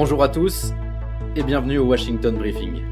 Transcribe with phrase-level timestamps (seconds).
[0.00, 0.72] Bonjour à tous
[1.34, 2.84] et bienvenue au Washington Briefing.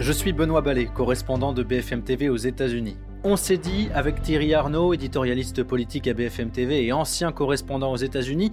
[0.00, 2.96] Je suis Benoît Ballet, correspondant de BFM TV aux États-Unis.
[3.22, 7.96] On s'est dit, avec Thierry Arnaud, éditorialiste politique à BFM TV et ancien correspondant aux
[7.96, 8.50] États-Unis,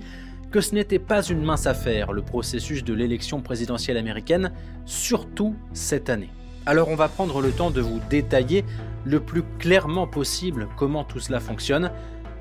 [0.51, 4.51] que ce n'était pas une mince affaire, le processus de l'élection présidentielle américaine,
[4.85, 6.29] surtout cette année.
[6.67, 8.63] Alors on va prendre le temps de vous détailler
[9.05, 11.91] le plus clairement possible comment tout cela fonctionne,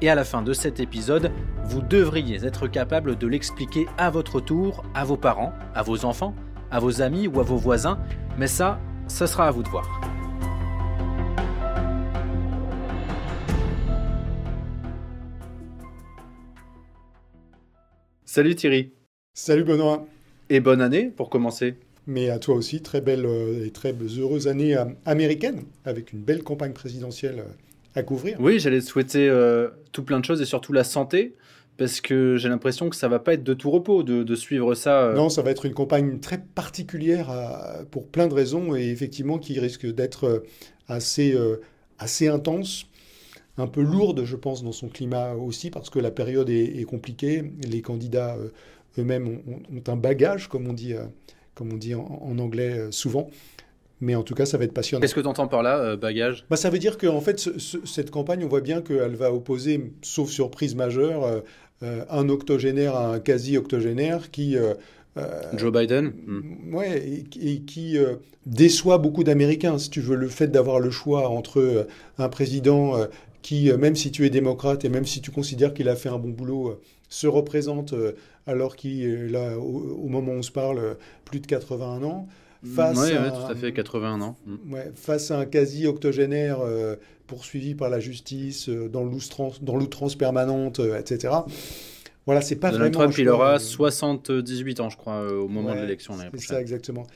[0.01, 1.31] et à la fin de cet épisode,
[1.65, 6.35] vous devriez être capable de l'expliquer à votre tour à vos parents, à vos enfants,
[6.71, 7.99] à vos amis ou à vos voisins,
[8.39, 9.89] mais ça, ce sera à vous de voir.
[18.25, 18.91] Salut Thierry.
[19.33, 20.09] Salut Benoît.
[20.51, 21.77] Et bonne année pour commencer.
[22.07, 26.21] Mais à toi aussi, très belle euh, et très heureuse année euh, américaine, avec une
[26.21, 27.53] belle campagne présidentielle euh,
[27.95, 28.37] à couvrir.
[28.41, 29.33] Oui, j'allais te souhaiter
[29.93, 31.35] tout plein de choses et surtout la santé
[31.77, 35.13] parce que j'ai l'impression que ça va pas être de tout repos de, suivre ça.
[35.15, 37.33] Non, ça va être une campagne très particulière
[37.91, 40.45] pour plein de raisons et effectivement qui risque d'être
[40.89, 41.37] assez,
[41.99, 42.87] assez intense,
[43.57, 47.53] un peu lourde, je pense, dans son climat aussi, parce que la période est, compliquée.
[47.69, 48.37] Les candidats
[48.99, 50.95] eux-mêmes ont, un bagage, comme on dit,
[51.55, 53.31] comme on dit en, anglais souvent.
[54.05, 55.01] Mais en tout cas, ça va être passionnant.
[55.01, 56.45] Qu'est-ce que tu entends par là, euh, bagage?
[56.51, 57.49] Bah, Ça veut dire qu'en fait,
[57.85, 61.41] cette campagne, on voit bien qu'elle va opposer, sauf surprise majeure, euh,
[61.83, 64.57] euh, un octogénaire à un quasi-octogénaire qui...
[65.57, 66.13] Joe Biden?
[66.27, 66.75] Hmm.
[66.75, 67.97] Ouais, et, qui
[68.47, 69.79] déçoit beaucoup d'Américains.
[69.79, 71.87] Si tu veux, le fait d'avoir le choix entre
[72.19, 72.99] un président
[73.41, 76.19] qui, même si tu es démocrate et même si tu considères qu'il a fait un
[76.19, 77.95] bon boulot, se représente
[78.49, 82.27] alors qu'il a, au, moment où on se parle, plus de 81 ans,
[82.65, 84.37] face oui, à, tout à fait, 81 ans.
[84.47, 84.77] Mm.
[84.95, 91.35] face à un quasi-octogénaire euh, poursuivi par la justice euh, dans l'outrance permanente, euh, etc.
[92.27, 93.11] Voilà, c'est pas Donald vraiment.
[93.11, 97.07] Trump, il aura 78 ans, je crois, au moment de l'élection C'est ça, exactement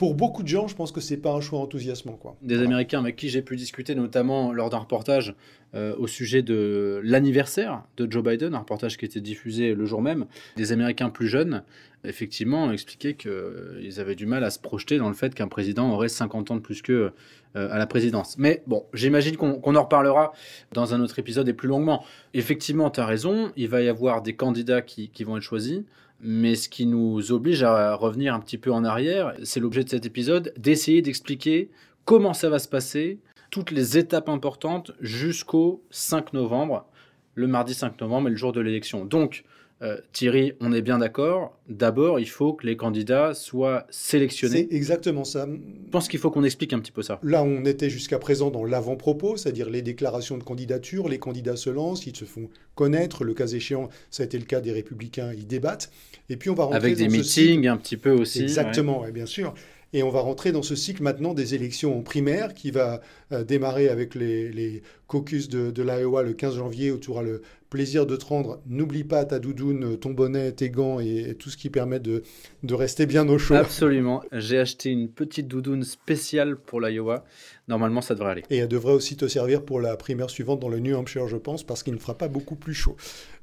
[0.00, 2.14] pour beaucoup de gens, je pense que c'est pas un choix enthousiasmant.
[2.14, 2.34] Quoi.
[2.40, 5.34] Des Américains avec qui j'ai pu discuter, notamment lors d'un reportage
[5.74, 10.00] euh, au sujet de l'anniversaire de Joe Biden, un reportage qui était diffusé le jour
[10.00, 10.24] même,
[10.56, 11.64] des Américains plus jeunes,
[12.02, 15.92] effectivement, expliquaient qu'ils euh, avaient du mal à se projeter dans le fait qu'un président
[15.92, 17.12] aurait 50 ans de plus qu'eux
[17.56, 18.38] euh, à la présidence.
[18.38, 20.32] Mais bon, j'imagine qu'on en reparlera
[20.72, 22.02] dans un autre épisode et plus longuement.
[22.32, 25.82] Effectivement, tu as raison, il va y avoir des candidats qui, qui vont être choisis.
[26.22, 29.88] Mais ce qui nous oblige à revenir un petit peu en arrière, c'est l'objet de
[29.88, 31.70] cet épisode, d'essayer d'expliquer
[32.04, 33.20] comment ça va se passer,
[33.50, 36.86] toutes les étapes importantes jusqu'au 5 novembre,
[37.34, 39.04] le mardi 5 novembre et le jour de l'élection.
[39.04, 39.44] Donc,
[39.82, 41.58] euh, Thierry, on est bien d'accord.
[41.68, 44.68] D'abord, il faut que les candidats soient sélectionnés.
[44.70, 45.46] C'est exactement ça.
[45.46, 47.18] Je pense qu'il faut qu'on explique un petit peu ça.
[47.22, 51.08] Là, on était jusqu'à présent dans l'avant-propos, c'est-à-dire les déclarations de candidature.
[51.08, 53.24] Les candidats se lancent, ils se font connaître.
[53.24, 55.90] Le cas échéant, ça a été le cas des Républicains, ils débattent.
[56.28, 58.42] Et puis, on va rentrer Avec des meetings un petit peu aussi.
[58.42, 59.54] Exactement, bien sûr.
[59.92, 63.00] Et on va rentrer dans ce cycle maintenant des élections primaires qui va
[63.32, 67.42] euh, démarrer avec les, caucus de, de l'Iowa le 15 janvier où tu auras le
[67.70, 68.60] plaisir de te rendre.
[68.66, 72.22] N'oublie pas ta doudoune, ton bonnet, tes gants et, tout ce qui permet de,
[72.64, 73.54] de, rester bien au chaud.
[73.54, 74.22] Absolument.
[74.32, 77.24] J'ai acheté une petite doudoune spéciale pour l'Iowa.
[77.68, 78.42] Normalement, ça devrait aller.
[78.50, 81.36] Et elle devrait aussi te servir pour la primaire suivante dans le New Hampshire, je
[81.36, 82.96] pense, parce qu'il ne fera pas beaucoup plus chaud.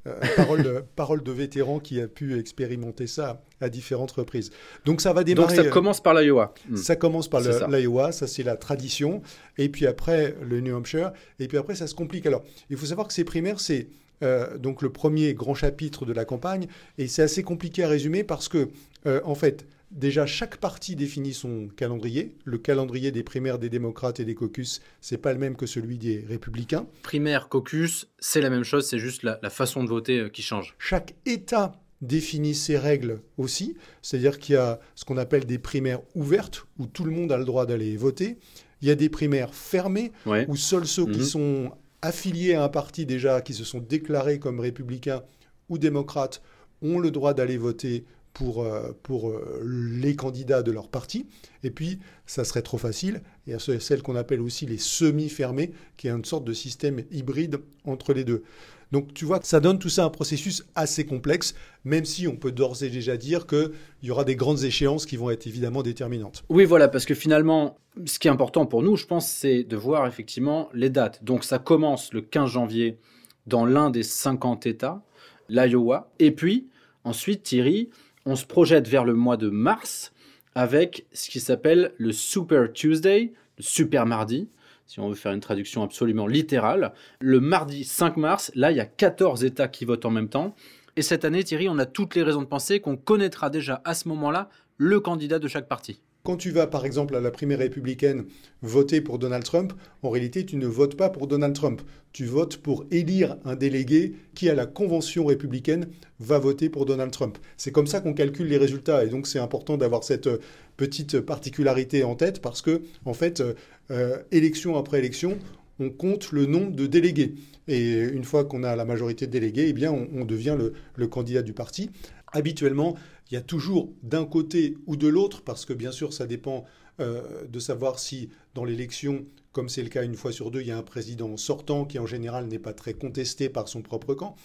[0.05, 4.51] Euh, parole, de, parole de vétéran qui a pu expérimenter ça à différentes reprises.
[4.85, 5.55] Donc ça va démarrer.
[5.55, 6.53] Donc ça commence par l'Iowa.
[6.69, 6.75] Hmm.
[6.75, 9.21] Ça commence par l'Iowa, ça, ça c'est la tradition.
[9.57, 11.11] Et puis après le New Hampshire.
[11.39, 12.25] Et puis après ça se complique.
[12.25, 13.87] Alors il faut savoir que ces primaires, c'est
[14.23, 16.67] euh, donc le premier grand chapitre de la campagne.
[16.97, 18.69] Et c'est assez compliqué à résumer parce que,
[19.05, 22.35] euh, en fait, Déjà, chaque parti définit son calendrier.
[22.43, 25.97] Le calendrier des primaires des démocrates et des caucus, c'est pas le même que celui
[25.97, 26.87] des républicains.
[27.03, 30.75] Primaire, caucus, c'est la même chose, c'est juste la, façon de voter euh, qui change.
[30.77, 36.01] Chaque État définit ses règles aussi, c'est-à-dire qu'il y a ce qu'on appelle des primaires
[36.15, 38.37] ouvertes, où tout le monde a le droit d'aller voter.
[38.81, 40.11] Il y a des primaires fermées,
[40.47, 41.25] où seuls ceux qui mhm.
[41.25, 41.71] sont
[42.01, 45.23] affiliés à un parti déjà, qui se sont déclarés comme républicains
[45.69, 46.41] ou démocrates,
[46.81, 51.25] ont le droit d'aller voter pour, euh, euh, les candidats de leur parti.
[51.63, 53.21] Et puis, ça serait trop facile.
[53.47, 57.01] Il y a celle qu'on appelle aussi les semi-fermés, qui est une sorte de système
[57.11, 58.43] hybride entre les deux.
[58.91, 62.51] Donc tu vois, ça donne tout ça un processus assez complexe, même si on peut
[62.51, 63.71] d'ores et déjà dire qu'il
[64.03, 66.43] y aura des grandes échéances qui vont être évidemment déterminantes.
[66.49, 69.75] Oui, voilà, parce que finalement, ce qui est important pour nous, je pense, c'est de
[69.75, 71.23] voir effectivement les dates.
[71.23, 72.97] Donc ça commence le 15 janvier
[73.45, 75.01] dans l'un des 50 États,
[75.49, 76.11] l'Iowa.
[76.19, 76.67] Et puis,
[77.03, 77.89] ensuite, Thierry,
[78.25, 80.11] on se projette vers le mois de mars
[80.55, 84.49] avec ce qui s'appelle le Super Tuesday, le Super Mardi,
[84.87, 86.93] si on veut faire une traduction absolument littérale.
[87.19, 90.55] Le mardi 5 mars, là, il y a 14 États qui votent en même temps.
[90.95, 93.93] Et cette année, Thierry, on a toutes les raisons de penser qu'on connaîtra déjà à
[93.93, 95.99] ce moment-là le candidat de chaque parti.
[96.27, 98.25] Quand tu vas, par exemple, à la primaire républicaine
[98.61, 99.71] voter pour Donald Trump,
[100.03, 101.81] en réalité, tu ne votes pas pour Donald Trump.
[102.11, 105.87] Tu votes pour élire un délégué qui, à la convention républicaine,
[106.19, 107.37] va voter pour Donald Trump.
[107.55, 109.05] C'est comme ça qu'on calcule les résultats.
[109.05, 110.39] Et donc, c'est important d'avoir cette euh,
[110.75, 113.53] petite particularité en tête parce que, en fait, euh,
[113.91, 115.37] euh, élection après élection,
[115.79, 117.35] on compte le nombre de délégués.
[117.67, 120.57] Et une fois qu'on a la majorité de délégués, eh on, devient
[120.95, 121.89] le, candidat du parti.
[122.37, 122.95] Habituellement,
[123.31, 126.65] il y a toujours d'un côté ou de l'autre, parce que bien sûr, ça dépend
[126.99, 130.67] euh, de savoir si dans l'élection, comme c'est le cas une fois sur deux, il
[130.67, 134.13] y a un président sortant qui en général n'est pas très contesté par son propre
[134.13, 134.35] camp,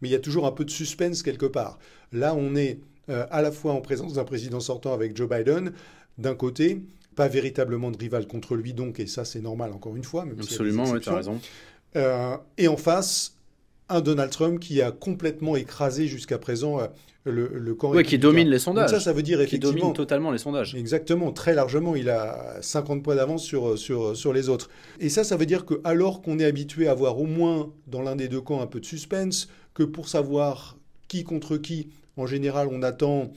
[0.00, 1.78] mais il y a toujours un peu de suspense quelque part.
[2.10, 5.74] Là, on est euh, à la fois en présence d'un président sortant avec Joe Biden,
[6.16, 6.80] d'un côté,
[7.16, 10.24] pas véritablement de rival contre lui donc, et ça c'est normal encore une fois.
[10.38, 11.38] Absolument, oui, tu as raison.
[11.96, 13.36] Euh, et en face,
[13.94, 16.86] un Donald Trump qui a complètement écrasé jusqu'à présent euh,
[17.24, 17.90] le, le camp.
[17.90, 18.90] Oui, qui domine les sondages.
[18.90, 19.72] ça, ça veut dire effectivement.
[19.72, 20.74] Qui domine totalement les sondages.
[20.74, 21.94] Exactement, très largement.
[21.94, 24.70] Il a 50 points d'avance sur, sur, sur les autres.
[25.00, 28.02] Et ça, ça veut dire que alors qu'on est habitué à avoir au moins dans
[28.02, 30.76] l'un des deux camps un peu de suspense, que pour savoir
[31.08, 33.32] qui contre qui, en général, on attend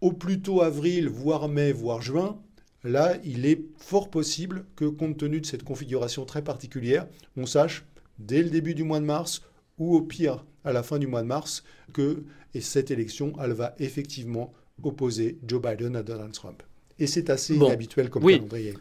[0.00, 2.38] au plus tôt avril, voire mai, voire juin,
[2.82, 7.06] là, il est fort possible que, compte tenu de cette configuration très particulière,
[7.36, 7.84] on sache
[8.26, 9.42] dès le début du mois de mars
[9.78, 12.24] ou au pire à la fin du mois de mars que
[12.54, 14.52] et cette élection, elle va effectivement
[14.82, 16.62] opposer Joe Biden à Donald Trump.
[16.98, 18.74] Et c'est assez inhabituel comme oui, calendrier.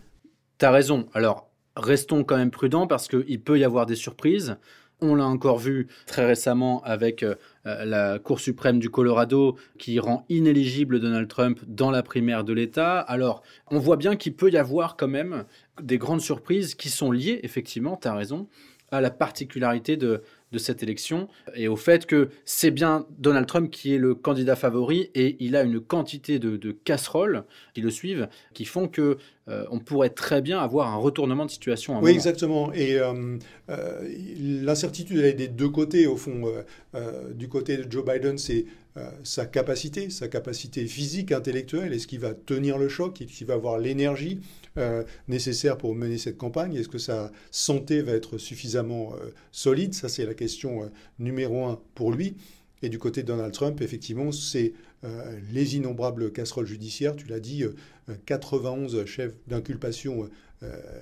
[0.59, 1.07] Tu as raison.
[1.13, 4.57] Alors, restons quand même prudents parce qu'il peut y avoir des surprises.
[5.03, 7.33] On l'a encore vu très récemment avec euh,
[7.63, 12.99] la Cour suprême du Colorado qui rend inéligible Donald Trump dans la primaire de l'État.
[12.99, 13.41] Alors,
[13.71, 15.45] on voit bien qu'il peut y avoir quand même
[15.81, 18.47] des grandes surprises qui sont liées, effectivement, tu as raison,
[18.91, 20.21] à la particularité de,
[20.51, 24.55] de cette élection et au fait que c'est bien Donald Trump qui est le candidat
[24.55, 29.17] favori et il a une quantité de, casseroles qui le suivent qui font que
[29.47, 31.99] euh, on pourrait très bien avoir un retournement de situation.
[32.01, 32.71] oui, exactement.
[32.73, 33.37] Et euh,
[33.69, 34.07] euh,
[34.39, 36.43] l'incertitude elle est des deux côtés au fond.
[37.33, 38.65] du côté de Joe Biden, c'est
[39.23, 41.93] sa capacité, sa capacité physique, intellectuelle.
[41.93, 44.41] Est-ce qu'il va tenir le choc Est-ce qu'il va avoir l'énergie
[44.77, 49.93] euh, nécessaire pour mener cette campagne Est-ce que sa santé va être suffisamment euh, solide
[49.93, 50.85] Ça, c'est la question euh,
[51.19, 52.35] numéro un pour lui.
[52.81, 54.73] Et du côté de Donald Trump, effectivement, c'est
[55.51, 57.15] les innombrables casseroles judiciaires.
[57.15, 57.63] Tu l'as dit,
[58.25, 60.27] 91 chefs d'inculpation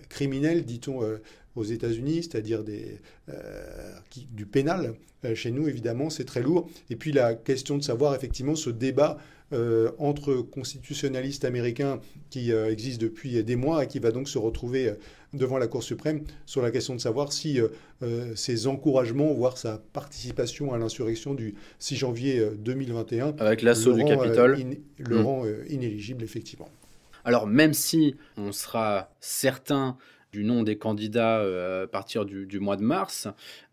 [0.10, 1.02] criminelle, dit-on
[1.56, 4.94] aux États-Unis, c'est-à-dire du pénal.
[5.36, 6.70] chez nous, évidemment, c'est très lourd.
[6.90, 9.18] Et puis la question de savoir, effectivement, ce débat
[9.52, 12.00] euh, entre constitutionnalistes américains
[12.30, 14.94] qui euh, existe depuis des mois et qui va donc se retrouver euh,
[15.34, 17.60] devant la Cour suprême sur la question de savoir si
[18.36, 24.58] ses encouragements, voire sa participation à l'insurrection du 6 janvier 2021, avec l'assaut du Capitole,
[24.98, 26.70] le rend inéligible effectivement.
[27.26, 29.98] Alors même si on sera certain
[30.32, 33.28] du nom des candidats euh, à partir du, mois de mars.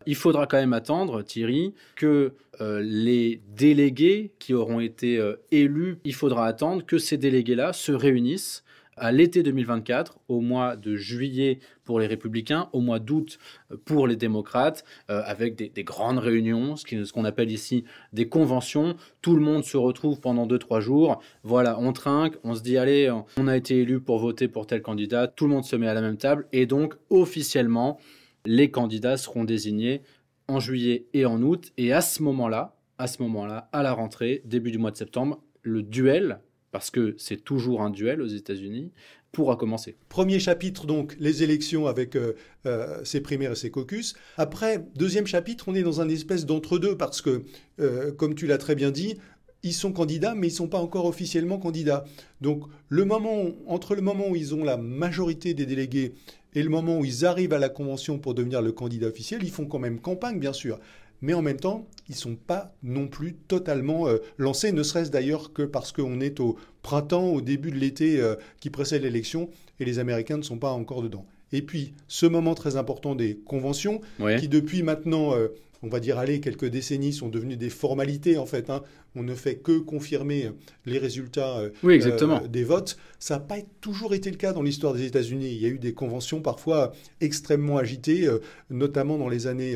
[0.05, 5.99] Il faudra quand même attendre, Thierry, que euh, les délégués qui auront été euh, élus,
[6.03, 8.63] il faudra attendre que ces délégués-là se réunissent
[8.97, 13.39] à l'été 2024, au mois de juillet pour les républicains, au mois d'août
[13.85, 17.83] pour les démocrates, euh, avec des, grandes réunions, ce qu'on appelle ici
[18.13, 18.95] des conventions.
[19.21, 21.21] Tout le monde se retrouve pendant 2-3 jours.
[21.43, 24.81] Voilà, on trinque, on se dit, allez, on a été élu pour voter pour tel
[24.81, 27.99] candidat, tout le monde se met à la même table, et donc officiellement,
[28.45, 30.01] les candidats seront désignés
[30.47, 34.41] en juillet et en août, et à ce moment-là, à ce moment-là, à la rentrée,
[34.45, 36.39] début du mois de septembre, le duel
[36.71, 38.91] parce que c'est toujours un duel aux États-Unis,
[39.31, 39.97] pourra commencer.
[40.09, 42.33] Premier chapitre, donc, les élections avec euh,
[42.65, 44.15] euh, ses primaires et ses caucus.
[44.37, 47.43] Après, deuxième chapitre, on est dans un espèce d'entre-deux, parce que,
[47.79, 49.15] euh, comme tu l'as très bien dit,
[49.63, 52.05] ils sont candidats, mais ils ne sont pas encore officiellement candidats.
[52.41, 56.13] Donc, le moment, entre le moment où ils ont la majorité des délégués
[56.53, 59.51] et le moment où ils arrivent à la convention pour devenir le candidat officiel, ils
[59.51, 60.79] font quand même campagne, bien sûr
[61.21, 65.11] mais en même temps, ils ne sont pas non plus totalement euh, lancés, ne serait-ce
[65.11, 69.49] d'ailleurs que parce qu'on est au printemps, au début de l'été euh, qui précède l'élection,
[69.79, 71.25] et les Américains ne sont pas encore dedans.
[71.51, 74.01] Et puis, ce moment très important des conventions,
[74.39, 75.47] qui depuis maintenant euh,
[75.83, 78.69] on va dire, allez, quelques décennies sont devenues des formalités, en fait.
[78.69, 78.81] Hein.
[79.15, 80.51] On ne fait que confirmer
[80.85, 82.97] les résultats euh, euh, des votes.
[83.19, 85.49] Ça n'a pas toujours été le cas dans l'histoire des États-Unis.
[85.51, 86.91] Il y a eu des conventions parfois
[87.21, 89.75] extrêmement agitées, euh, notamment dans les années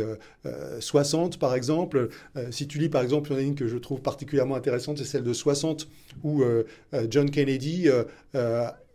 [0.80, 2.10] 60, par exemple.
[2.50, 4.98] si tu lis, par exemple, il y en a une que je trouve particulièrement intéressante,
[4.98, 5.88] c'est celle de 60,
[6.24, 6.44] où
[7.10, 7.90] John Kennedy,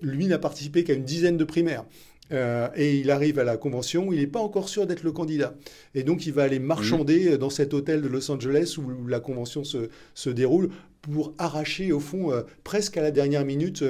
[0.00, 1.84] lui, n'a participé qu'à une dizaine de primaires.
[2.32, 5.54] Euh, et il arrive à la convention, il n'est pas encore sûr d'être le candidat.
[5.94, 7.36] Et donc il va aller marchander mmh.
[7.36, 10.70] dans cet hôtel de Los Angeles où la convention se, se déroule
[11.10, 13.82] pour arracher au fond euh, presque à la dernière minute,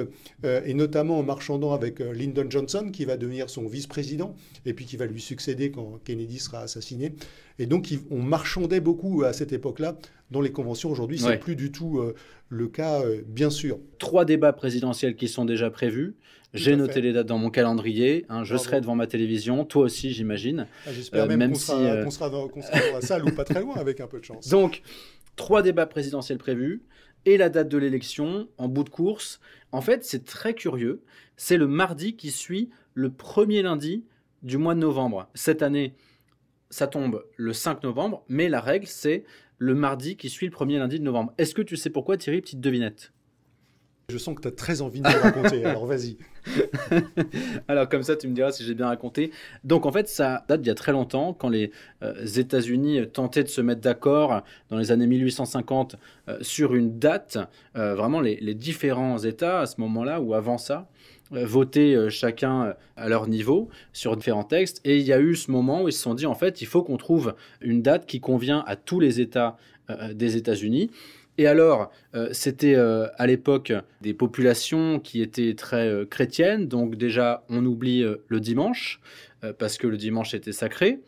[0.43, 4.85] euh, et notamment en marchandant avec Lyndon Johnson qui va devenir son vice-président et puis
[4.85, 7.13] qui va lui succéder quand Kennedy sera assassiné.
[7.59, 9.97] Et donc on marchandait beaucoup à cette époque-là
[10.31, 10.91] dans les conventions.
[10.91, 12.01] Aujourd'hui, c'est plus du tout
[12.49, 13.79] le cas, bien sûr.
[13.97, 16.15] Trois débats présidentiels qui sont déjà prévus.
[16.53, 18.25] J'ai noté les dates dans mon calendrier.
[18.29, 19.65] Hein, je serai devant ma télévision.
[19.65, 20.67] Toi aussi, j'imagine.
[20.85, 22.49] Ah, j'espère euh, même, qu'on sera, euh, sera, dans,
[22.93, 24.47] la salle ou pas très loin avec un peu de chance.
[24.49, 24.81] Donc,
[25.35, 26.81] trois débats présidentiels prévus
[27.27, 29.41] et la date de l'élection en bout de course.
[29.73, 31.03] En fait, c'est très curieux.
[31.35, 34.05] C'est le mardi qui suit le premier lundi
[34.43, 35.29] du mois de novembre.
[35.33, 35.93] Cette année,
[36.69, 39.25] ça tombe le 5 novembre, mais la règle, c'est
[39.57, 41.33] le mardi qui suit le premier lundi de novembre.
[41.37, 43.11] Est-ce que tu sais pourquoi, Thierry Petite devinette?
[44.09, 46.15] Je sens que tu as très envie de me raconter, alors vas-y.
[47.67, 49.31] alors comme ça, tu me diras si j'ai bien raconté.
[49.65, 51.71] Donc en fait, ça date d'il y a très longtemps, quand les
[52.03, 55.97] euh, États-Unis tentaient de se mettre d'accord dans les années 1850
[56.29, 57.37] euh, sur une date.
[57.75, 60.87] Euh, vraiment, les, les, différents États à ce moment-là ou avant ça
[61.29, 64.79] votaient chacun à leur niveau sur différents textes.
[64.85, 66.65] Et il y a eu ce moment où ils se sont dit en fait, il
[66.65, 69.57] faut qu'on trouve une date qui convient à tous les États
[70.13, 70.91] des États-Unis.
[71.37, 76.95] Et alors, euh, c'était euh, à l'époque des populations qui étaient très euh, chrétiennes, donc
[76.95, 78.99] déjà on oublie le dimanche,
[79.59, 80.99] parce que le dimanche était sacré.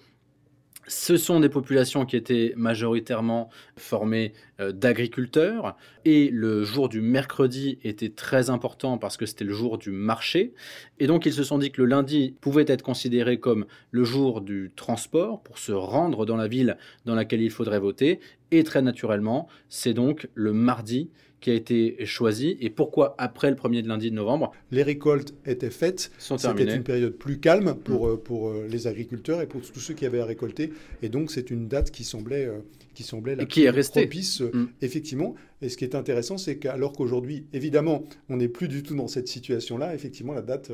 [0.90, 7.78] Ce sont des populations qui étaient majoritairement formées euh, d'agriculteurs et le jour du mercredi
[7.84, 10.52] était très important parce que c'était le jour du marché.
[10.98, 14.42] Et donc ils se sont dit que le lundi pouvait être considéré comme le jour
[14.42, 18.20] du transport pour se rendre dans la ville dans laquelle il faudrait voter.
[18.50, 23.56] Et très naturellement, c'est donc le mardi qui a été choisi et pourquoi après le
[23.56, 28.08] premier de lundi de novembre Les récoltes étaient faites, c'était une période plus calme pour,
[28.08, 28.12] mm.
[28.12, 31.32] euh, pour euh, les agriculteurs et pour tous ceux qui avaient à récolter et donc
[31.32, 32.60] c'est une date qui semblait, euh,
[32.94, 34.02] qui semblait la qui plus est restée.
[34.02, 34.66] propice mm.
[34.82, 38.96] effectivement et ce qui est intéressant c'est qu'alors qu'aujourd'hui évidemment on n'est plus du tout
[38.96, 40.72] dans cette situation là effectivement la date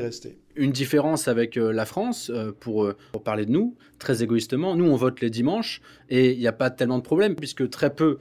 [0.00, 0.38] rester.
[0.56, 4.84] Une différence avec euh, la France, euh, euh, pour, parler de nous, très égoïstement, nous
[4.84, 8.18] on vote les dimanches et il n'y a pas tellement de problème puisque très peu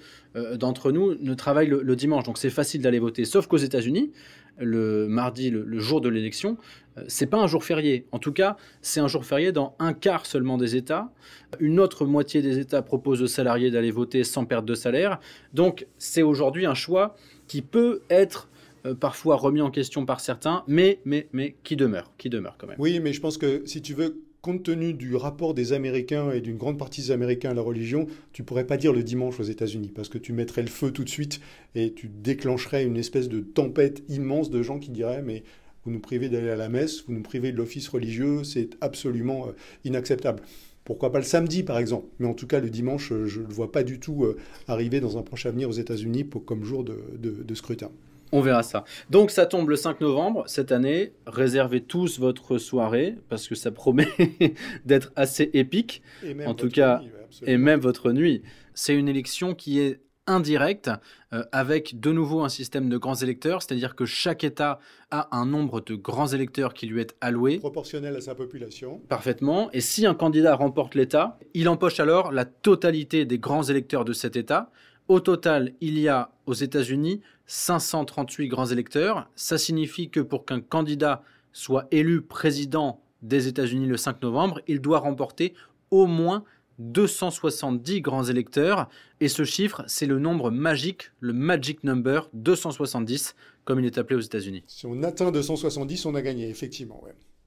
[0.56, 3.26] d'entre nous ne travaillent le, dimanche, donc c'est facile d'aller voter.
[3.26, 4.12] Sauf qu'aux États-Unis,
[4.60, 6.58] le mardi, le, jour de l'élection,
[7.08, 8.06] c'est pas un jour férié.
[8.14, 11.12] En tout cas, c'est un jour férié dans un quart seulement des États.
[11.60, 15.20] Une autre moitié des États propose aux salariés d'aller voter sans perte de salaire.
[15.54, 17.16] Donc c'est aujourd'hui un choix
[17.48, 18.48] qui peut être
[18.86, 22.68] euh, parfois remis en question par certains, mais, mais, mais qui demeure, qui demeure quand
[22.68, 22.78] même.
[22.80, 26.42] Oui, mais je pense que si tu veux, compte tenu du rapport des Américains et
[26.42, 29.44] d'une grande partie des Américains à la religion, tu pourrais pas dire le dimanche aux
[29.44, 31.42] États-Unis parce que tu mettrais le feu tout de suite
[31.76, 35.44] et tu déclencherais une espèce de tempête immense de gens qui diraient mais
[35.86, 39.48] vous nous privez d'aller à la messe, vous nous privez de l'office religieux, c'est absolument
[39.48, 39.52] euh,
[39.84, 40.42] inacceptable.
[40.84, 43.54] Pourquoi pas le samedi, par exemple Mais en tout cas, le dimanche, je ne le
[43.54, 47.56] vois pas du tout euh, arriver dans un prochain avenir aux États-Unis comme jour de
[47.56, 47.92] scrutin.
[48.32, 48.84] On verra ça.
[49.10, 51.14] Donc ça tombe le 5 novembre cette année.
[51.26, 54.08] Réservez tous votre soirée parce que ça promet
[54.86, 56.02] d'être assez épique.
[56.46, 57.02] En tout cas,
[57.46, 58.42] et même votre nuit.
[58.74, 60.90] C'est une élection qui est indirecte
[61.34, 65.46] euh, avec de nouveau un système de grands électeurs, c'est-à-dire que chaque État a un
[65.46, 67.58] nombre de grands électeurs qui lui est alloué.
[67.58, 69.00] Proportionnel à sa population.
[69.10, 69.70] Parfaitement.
[69.72, 74.14] Et si un candidat remporte l'État, il empoche alors la totalité des grands électeurs de
[74.14, 74.72] cet État.
[75.08, 79.30] Au total, il y a aux États-Unis 538 grands électeurs.
[79.36, 84.80] Ça signifie que pour qu'un candidat soit élu président des États-Unis le 5 novembre, il
[84.80, 85.54] doit remporter
[85.92, 86.44] au moins
[86.80, 88.90] 270 grands électeurs.
[89.20, 94.16] Et ce chiffre, c'est le nombre magique, le magic number 270, comme il est appelé
[94.16, 94.64] aux États-Unis.
[94.68, 97.04] Si on atteint 270, on a gagné, effectivement.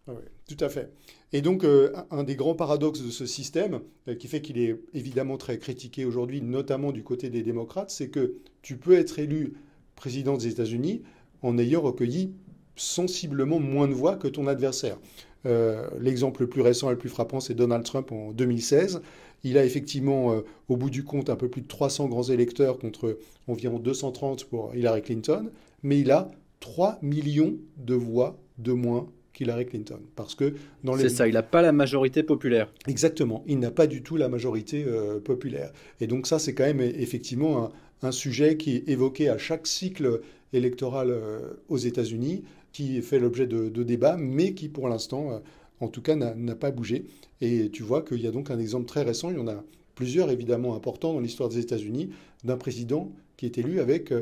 [0.06, 0.92] Oui, tout à fait.
[1.32, 4.78] Et donc, euh, un des grands paradoxes de ce système, euh, qui fait qu'il est
[4.92, 9.54] évidemment très critiqué aujourd'hui, notamment du côté des démocrates, c'est que tu peux être élu
[9.96, 11.02] président des États-Unis
[11.42, 12.34] en ayant recueilli
[12.76, 14.99] sensiblement moins de voix que ton adversaire.
[15.46, 19.00] Euh, l'exemple le plus récent et le plus frappant, c'est Donald Trump en 2016.
[19.42, 23.18] Il a effectivement, au bout du compte, un peu plus de 300 grands électeurs contre
[23.46, 25.50] environ 230 pour Hillary Clinton,
[25.82, 26.30] mais il a
[26.61, 29.06] 3 millions de voix de moins
[29.38, 30.00] Hillary Clinton.
[30.17, 31.05] Parce que dans les...
[31.05, 32.73] C'est ça, il n'a pas la majorité populaire.
[32.87, 35.73] Exactement, il n'a pas du tout la majorité euh, populaire.
[36.00, 37.71] Et donc ça, c'est quand même effectivement
[38.03, 40.21] un, sujet qui est évoqué à chaque cycle
[40.53, 45.38] électoral euh, aux États-Unis, qui fait l'objet de, débats, mais qui pour l'instant, euh,
[45.81, 47.07] en tout cas, n'a pas bougé.
[47.41, 49.64] Et tu vois qu'il y a donc un exemple très récent, il y en a
[49.95, 52.11] plusieurs évidemment importants dans l'histoire des États-Unis,
[52.43, 54.12] d'un président qui est élu avec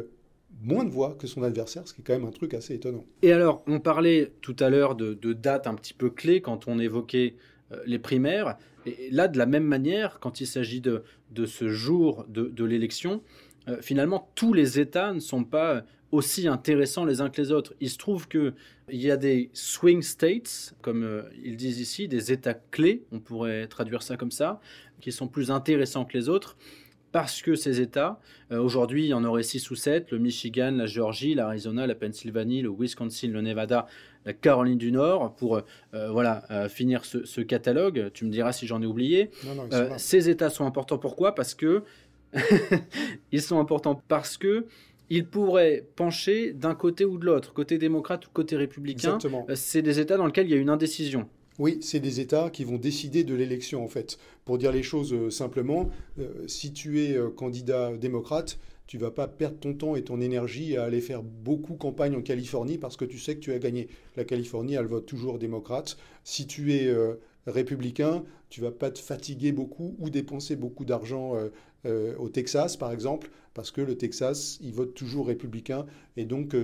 [0.60, 3.04] moins de voix que son adversaire, ce qui est quand même un truc assez étonnant.
[3.22, 6.78] Et alors, on parlait tout à l'heure de, dates un petit peu clés quand on
[6.78, 7.34] évoquait
[7.72, 8.56] euh, les primaires.
[8.86, 11.02] Et là, de la même manière, quand il s'agit de,
[11.46, 13.22] ce jour de, l'élection,
[13.68, 17.74] euh, finalement, tous les États ne sont pas aussi intéressants les uns que les autres.
[17.80, 18.52] Il se trouve qu'il
[18.90, 23.66] y a des swing states, comme euh, ils disent ici, des États clés, on pourrait
[23.66, 24.60] traduire ça comme ça,
[25.00, 26.56] qui sont plus intéressants que les autres
[27.12, 28.18] parce que ces États,
[28.50, 31.94] euh, aujourd'hui, il y en aurait 6 ou 7, le Michigan, la Géorgie, l'Arizona, la
[31.94, 33.86] Pennsylvanie, le Wisconsin, le Nevada,
[34.24, 38.10] la Caroline du Nord, pour euh, voilà, euh, finir ce, catalogue.
[38.14, 39.30] Tu me diras si j'en ai oublié.
[39.98, 41.34] ces États sont importants pourquoi?
[41.34, 41.82] Parce que
[43.32, 44.66] ils sont importants parce que
[45.10, 49.18] ils pourraient pencher d'un côté ou de l'autre, côté démocrate ou côté républicain.
[49.54, 51.28] C'est des États dans lesquels il y a une indécision.
[51.58, 54.18] Oui, c'est des États qui vont décider de l'élection, en fait.
[54.44, 59.10] Pour dire les choses euh, simplement, euh, si tu es euh, candidat démocrate, tu vas
[59.10, 62.96] pas perdre ton temps et ton énergie à aller faire beaucoup campagne en Californie parce
[62.96, 63.88] que tu sais que tu as gagné.
[64.16, 65.96] La Californie, elle vote toujours démocrate.
[66.24, 66.92] Si tu es
[67.46, 71.38] républicain, tu vas pas te fatiguer beaucoup ou dépenser beaucoup d'argent
[71.86, 75.86] au Texas, par exemple, parce que le Texas, il vote toujours républicain
[76.18, 76.54] et donc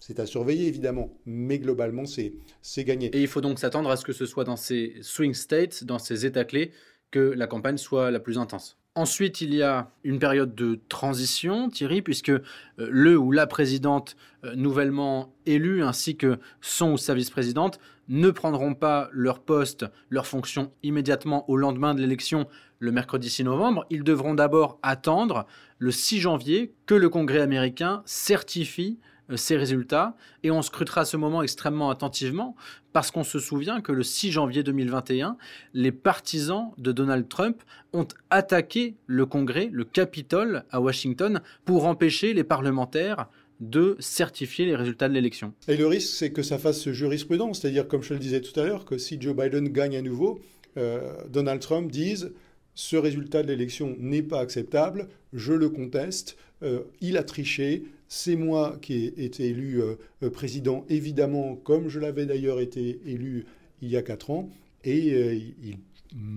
[0.00, 3.14] c'est à surveiller évidemment, mais globalement c'est gagné.
[3.14, 5.98] Et il faut donc s'attendre à ce que ce soit dans ces swing states, dans
[5.98, 6.72] ces États clés,
[7.10, 8.78] que la campagne soit la plus intense.
[8.96, 12.40] Ensuite, il y a une période de transition, Thierry, puisque euh,
[12.76, 17.78] le ou la présidente euh, nouvellement élue ainsi que son ou sa vice-présidente
[18.08, 22.48] ne prendront pas leur poste, leur fonction immédiatement au lendemain de l'élection
[22.80, 23.86] le mercredi 6 novembre.
[23.90, 25.46] Ils devront d'abord attendre
[25.78, 28.98] le 6 janvier que le Congrès américain certifie
[29.36, 32.56] ces résultats et on scrutera ce moment extrêmement attentivement
[32.92, 35.36] parce qu'on se souvient que le 6 janvier 2021,
[35.74, 42.34] les partisans de Donald Trump ont attaqué le Congrès, le Capitole à Washington pour empêcher
[42.34, 43.28] les parlementaires
[43.60, 45.52] de certifier les résultats de l'élection.
[45.68, 48.64] Et le risque, c'est que ça fasse jurisprudence, c'est-à-dire, comme je le disais tout à
[48.64, 50.40] l'heure, que si Joe Biden gagne à nouveau,
[50.76, 52.32] euh, Donald Trump dise
[52.80, 58.36] ce résultat de l'élection n'est pas acceptable, je le conteste, euh, il a triché, c'est
[58.36, 63.44] moi qui ai été élu euh, euh, président, évidemment, comme je l'avais d'ailleurs été élu
[63.82, 64.48] il y a quatre ans,
[64.82, 65.76] et il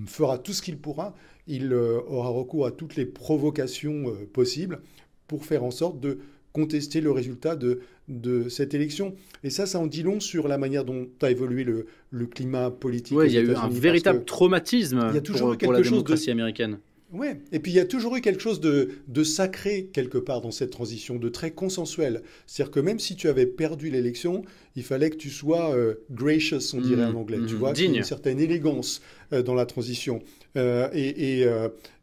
[0.05, 1.15] fera tout ce qu'il pourra.
[1.47, 4.81] Il aura recours à toutes les provocations possibles
[5.27, 6.19] pour faire en sorte de
[6.53, 9.15] contester le résultat de, de cette élection.
[9.43, 12.71] Et ça, ça en dit long sur la manière dont a évolué le, le climat
[12.71, 13.17] politique.
[13.17, 16.31] Oui, il y a eu un véritable traumatisme il y a toujours pour, la démocratie
[16.31, 16.77] américaine.
[17.13, 20.41] Oui, et puis il y a toujours eu quelque chose de, de, sacré quelque part
[20.41, 22.23] dans cette transition, de très consensuel.
[22.47, 24.43] C'est-à-dire que même si tu avais perdu l'élection,
[24.75, 27.73] il fallait que tu sois euh, gracious, on dirait en mmh, anglais, tu mmh, vois,
[27.73, 27.95] digne.
[27.97, 28.99] une certaine élégance
[29.31, 30.23] euh, dans la transition.
[30.57, 31.47] Euh, et, et,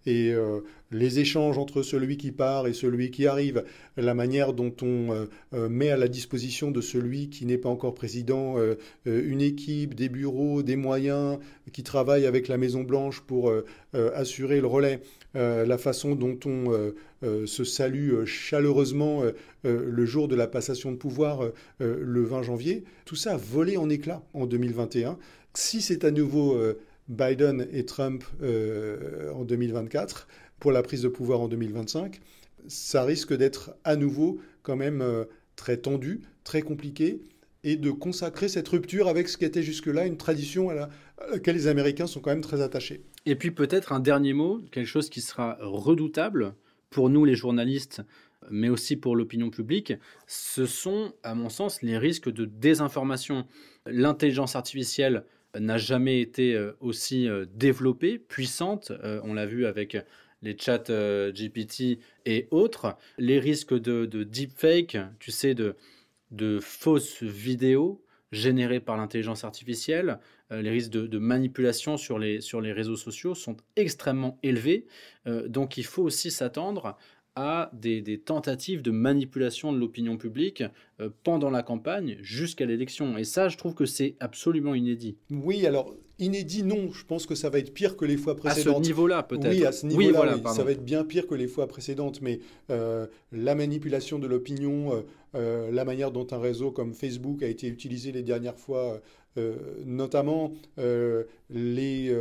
[0.07, 0.35] et
[0.93, 3.65] les échanges entre celui qui part et celui qui arrive,
[3.97, 7.69] la manière dont on euh, euh, met à la disposition de celui qui n'est pas
[7.69, 8.75] encore président euh,
[9.07, 11.39] une équipe, des bureaux, des moyens,
[11.73, 13.53] qui travaillent avec la Maison Blanche pour
[13.93, 15.01] assurer le relais,
[15.35, 19.23] la façon dont on se salue chaleureusement
[19.63, 23.89] le jour de la passation de pouvoir le 20 janvier, tout ça a volé en
[23.89, 25.17] éclats en 2021.
[25.55, 26.57] Si c'est à nouveau
[27.11, 30.27] Biden et Trump en 2024,
[30.61, 32.21] pour la prise de pouvoir en 2025,
[32.69, 35.25] ça risque d'être à nouveau quand même euh,
[35.57, 37.23] très tendu, très compliqué,
[37.63, 40.89] et de consacrer cette rupture avec ce qui était jusque-là une tradition à,
[41.31, 43.03] laquelle les Américains sont quand même très attachés.
[43.27, 46.55] Et puis peut-être un dernier mot, quelque chose qui sera redoutable
[46.89, 48.03] pour nous les journalistes,
[48.51, 49.93] mais aussi pour l'opinion publique,
[50.27, 53.47] ce sont, à mon sens, les risques de désinformation.
[53.85, 55.25] L'intelligence artificielle
[55.59, 58.93] n'a jamais été euh, aussi euh, développée, puissante.
[59.25, 59.97] On l'a vu avec
[60.43, 65.77] les chats euh, GPT et autres, les risques de, deepfake, tu sais, de,
[66.61, 70.19] fausses vidéos générées par l'intelligence artificielle,
[70.53, 74.87] euh, les risques de, manipulation sur les, sur les réseaux sociaux sont extrêmement élevés.
[75.27, 76.97] Euh, donc il faut aussi s'attendre
[77.37, 80.65] à des, tentatives de manipulation de l'opinion publique
[81.23, 83.17] pendant la campagne jusqu'à l'élection.
[83.17, 85.17] Et ça, je trouve que c'est absolument inédit.
[85.31, 86.93] Oui, alors Inédit, non.
[86.93, 88.77] Je pense que ça va être pire que les fois précédentes.
[88.77, 89.49] À ce niveau-là, peut-être.
[89.49, 92.21] Oui, à ce niveau-là, ça va être bien pire que les fois précédentes.
[92.21, 95.01] Mais euh, la manipulation de l'opinion, euh,
[95.35, 99.01] euh, la manière dont un réseau comme Facebook a été utilisé les dernières fois,
[99.87, 100.53] notamment
[101.49, 102.15] les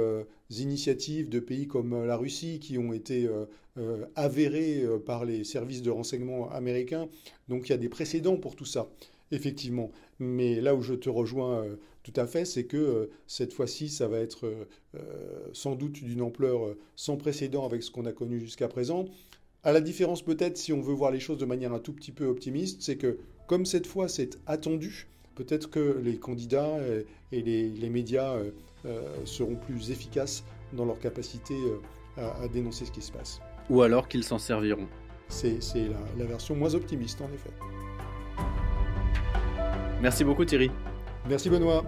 [0.50, 3.28] initiatives de pays comme la Russie qui ont été
[4.16, 7.10] avérées par les services de renseignement américains.
[7.50, 8.88] Donc il y a des précédents pour tout ça
[9.32, 9.92] effectivement.
[10.20, 11.66] Mais là où je te rejoins
[12.04, 14.46] tout à fait, c'est que euh, cette fois-ci, ça va être
[14.96, 15.00] euh,
[15.54, 19.06] sans doute d'une ampleur sans précédent avec ce qu'on a connu jusqu'à présent.
[19.64, 22.12] À la différence peut-être, si on veut voir les choses de manière un tout petit
[22.12, 26.78] peu optimiste, c'est que comme cette fois c'est attendu, peut-être que les candidats
[27.34, 28.40] et les, médias
[29.26, 31.56] seront plus efficaces dans leur capacité
[32.16, 33.42] à, dénoncer ce qui se passe.
[33.70, 34.88] Ou alors qu'ils s'en serviront.
[35.28, 35.60] C'est
[36.18, 37.52] la version moins optimiste en effet.
[40.02, 40.72] Merci beaucoup Thierry.
[41.30, 41.86] Merci Benoît.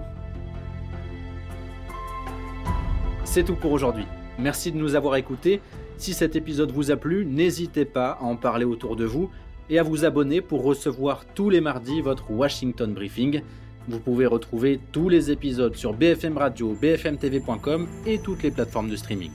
[3.23, 4.05] C'est tout pour aujourd'hui.
[4.37, 5.61] Merci de nous avoir écoutés.
[5.97, 9.29] Si cet épisode vous a plu, n'hésitez pas à en parler autour de vous
[9.69, 13.41] et à vous abonner pour recevoir tous les mardis votre Washington Briefing.
[13.87, 18.95] Vous pouvez retrouver tous les épisodes sur BFM Radio, bfmtv.com et toutes les plateformes de
[18.95, 19.31] streaming.